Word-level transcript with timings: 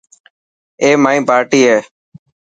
اي 0.81 0.89
مائي 1.03 1.19
پارٽي 1.27 1.61
هي. 1.69 1.77